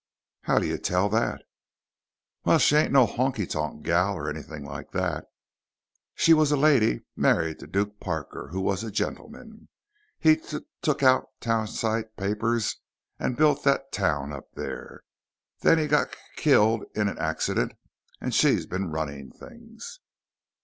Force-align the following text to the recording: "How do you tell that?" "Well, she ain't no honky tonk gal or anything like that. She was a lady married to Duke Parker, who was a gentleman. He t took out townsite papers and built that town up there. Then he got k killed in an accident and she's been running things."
"How 0.45 0.57
do 0.57 0.65
you 0.65 0.79
tell 0.79 1.09
that?" 1.09 1.43
"Well, 2.43 2.57
she 2.57 2.75
ain't 2.75 2.91
no 2.91 3.05
honky 3.05 3.47
tonk 3.47 3.83
gal 3.83 4.15
or 4.15 4.27
anything 4.31 4.65
like 4.65 4.89
that. 4.93 5.25
She 6.15 6.33
was 6.33 6.51
a 6.51 6.57
lady 6.57 7.01
married 7.15 7.59
to 7.59 7.67
Duke 7.67 7.99
Parker, 7.99 8.47
who 8.51 8.61
was 8.61 8.83
a 8.83 8.89
gentleman. 8.89 9.69
He 10.17 10.37
t 10.37 10.61
took 10.81 11.03
out 11.03 11.25
townsite 11.39 12.17
papers 12.17 12.77
and 13.19 13.37
built 13.37 13.63
that 13.63 13.91
town 13.91 14.33
up 14.33 14.51
there. 14.55 15.03
Then 15.59 15.77
he 15.77 15.85
got 15.85 16.11
k 16.13 16.17
killed 16.35 16.83
in 16.95 17.07
an 17.07 17.19
accident 17.19 17.73
and 18.19 18.33
she's 18.33 18.65
been 18.65 18.89
running 18.89 19.29
things." 19.29 19.99